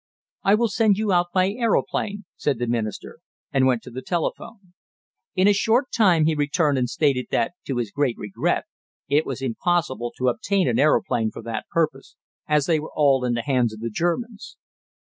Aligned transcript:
"I 0.41 0.55
will 0.55 0.67
send 0.67 0.97
you 0.97 1.11
out 1.11 1.27
by 1.31 1.51
aeroplane," 1.51 2.25
said 2.35 2.57
the 2.57 2.65
Minister, 2.65 3.19
and 3.51 3.67
went 3.67 3.83
to 3.83 3.91
the 3.91 4.01
telephone. 4.01 4.73
In 5.35 5.47
a 5.47 5.53
short 5.53 5.91
time 5.95 6.25
he 6.25 6.33
returned 6.33 6.79
and 6.79 6.89
stated 6.89 7.27
that, 7.29 7.53
to 7.67 7.77
his 7.77 7.91
great 7.91 8.17
regret, 8.17 8.63
it 9.07 9.27
was 9.27 9.43
impossible 9.43 10.11
to 10.17 10.29
obtain 10.29 10.67
an 10.67 10.79
aeroplane 10.79 11.29
for 11.29 11.43
the 11.43 11.65
purpose, 11.69 12.15
as 12.47 12.65
they 12.65 12.79
were 12.79 12.91
all 12.95 13.23
in 13.23 13.33
the 13.35 13.43
hands 13.43 13.73
of 13.75 13.79
the 13.79 13.91
Germans. 13.91 14.57